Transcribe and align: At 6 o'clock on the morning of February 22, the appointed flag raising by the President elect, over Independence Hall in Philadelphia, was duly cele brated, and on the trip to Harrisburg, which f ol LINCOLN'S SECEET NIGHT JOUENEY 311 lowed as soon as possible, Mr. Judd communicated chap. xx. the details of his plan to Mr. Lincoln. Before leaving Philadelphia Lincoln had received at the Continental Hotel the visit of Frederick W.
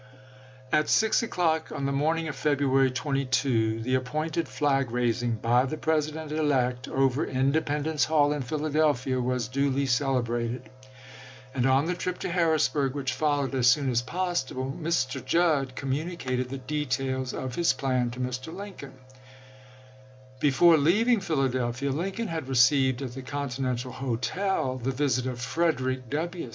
At 0.71 0.89
6 0.89 1.21
o'clock 1.21 1.71
on 1.71 1.85
the 1.85 1.91
morning 1.91 2.27
of 2.27 2.35
February 2.35 2.89
22, 2.89 3.81
the 3.81 3.93
appointed 3.93 4.47
flag 4.47 4.89
raising 4.89 5.33
by 5.35 5.65
the 5.67 5.77
President 5.77 6.31
elect, 6.31 6.87
over 6.87 7.23
Independence 7.23 8.05
Hall 8.05 8.33
in 8.33 8.41
Philadelphia, 8.41 9.21
was 9.21 9.47
duly 9.47 9.85
cele 9.85 10.23
brated, 10.23 10.63
and 11.53 11.67
on 11.67 11.85
the 11.85 11.93
trip 11.93 12.17
to 12.21 12.31
Harrisburg, 12.31 12.95
which 12.95 13.11
f 13.11 13.21
ol 13.21 13.41
LINCOLN'S 13.43 13.67
SECEET 13.67 13.81
NIGHT 13.81 13.83
JOUENEY 13.83 13.95
311 14.01 14.13
lowed 14.17 14.19
as 14.25 14.45
soon 14.47 14.61
as 14.65 14.71
possible, 14.71 14.79
Mr. 14.81 15.23
Judd 15.23 15.75
communicated 15.75 16.45
chap. 16.49 16.49
xx. 16.49 16.49
the 16.49 16.65
details 16.65 17.33
of 17.35 17.53
his 17.53 17.73
plan 17.73 18.09
to 18.09 18.19
Mr. 18.19 18.51
Lincoln. 18.51 18.93
Before 20.39 20.77
leaving 20.77 21.19
Philadelphia 21.19 21.91
Lincoln 21.91 22.27
had 22.29 22.47
received 22.49 23.03
at 23.03 23.13
the 23.13 23.21
Continental 23.21 23.91
Hotel 23.91 24.77
the 24.79 24.89
visit 24.89 25.27
of 25.27 25.39
Frederick 25.39 26.09
W. 26.09 26.49